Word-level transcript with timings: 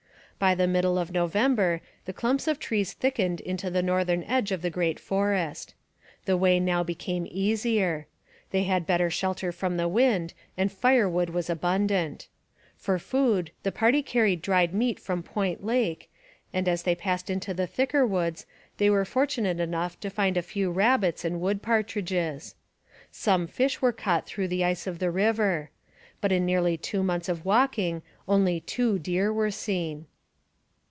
By 0.39 0.55
the 0.55 0.65
middle 0.65 0.97
of 0.97 1.11
November 1.11 1.81
the 2.05 2.13
clumps 2.13 2.47
of 2.47 2.57
trees 2.57 2.93
thickened 2.93 3.41
into 3.41 3.69
the 3.69 3.83
northern 3.83 4.23
edge 4.23 4.51
of 4.51 4.63
the 4.63 4.71
great 4.71 4.99
forest. 4.99 5.75
The 6.25 6.35
way 6.35 6.59
now 6.59 6.83
became 6.83 7.27
easier. 7.29 8.07
They 8.49 8.63
had 8.63 8.87
better 8.87 9.11
shelter 9.11 9.51
from 9.51 9.77
the 9.77 9.87
wind, 9.87 10.33
and 10.57 10.71
firewood 10.71 11.29
was 11.29 11.47
abundant. 11.47 12.27
For 12.75 12.97
food 12.97 13.51
the 13.61 13.71
party 13.71 14.01
carried 14.01 14.41
dried 14.41 14.73
meat 14.73 14.99
from 14.99 15.21
Point 15.21 15.63
Lake, 15.63 16.09
and 16.51 16.67
as 16.67 16.81
they 16.81 16.95
passed 16.95 17.29
into 17.29 17.53
the 17.53 17.67
thicker 17.67 18.03
woods 18.03 18.47
they 18.79 18.89
were 18.89 19.05
fortunate 19.05 19.59
enough 19.59 19.99
to 19.99 20.09
find 20.09 20.37
a 20.37 20.41
few 20.41 20.71
rabbits 20.71 21.23
and 21.23 21.39
wood 21.39 21.61
partridges. 21.61 22.55
Some 23.11 23.45
fish 23.45 23.79
were 23.79 23.93
caught 23.93 24.25
through 24.25 24.47
the 24.47 24.65
ice 24.65 24.87
of 24.87 24.97
the 24.97 25.11
river. 25.11 25.69
But 26.19 26.31
in 26.31 26.47
nearly 26.47 26.77
two 26.77 27.03
months 27.03 27.29
of 27.29 27.45
walking 27.45 28.01
only 28.27 28.59
two 28.59 28.97
deer 28.97 29.31
were 29.31 29.51
seen. 29.51 30.07